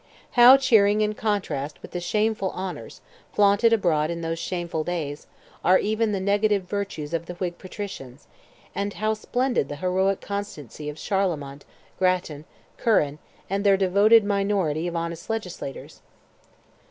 How 0.31 0.57
cheering 0.57 1.01
in 1.01 1.13
contrast 1.13 1.79
with 1.83 1.91
the 1.91 1.99
shameful 1.99 2.49
honours, 2.55 3.01
flaunted 3.33 3.71
abroad 3.71 4.09
in 4.09 4.21
those 4.21 4.39
shameful 4.39 4.83
days, 4.83 5.27
are 5.63 5.77
even 5.77 6.11
the 6.11 6.19
negative 6.19 6.63
virtues 6.63 7.13
of 7.13 7.27
the 7.27 7.35
Whig 7.35 7.59
patricians, 7.59 8.25
and 8.73 8.93
how 8.93 9.13
splendid 9.13 9.69
the 9.69 9.75
heroic 9.75 10.19
constancy 10.19 10.89
of 10.89 10.97
Charlemont, 10.97 11.65
Grattan, 11.99 12.45
Curran, 12.77 13.19
and 13.47 13.63
their 13.63 13.77
devoted 13.77 14.23
minority 14.23 14.87
of 14.87 14.95
honest 14.95 15.29
legislators! 15.29 16.01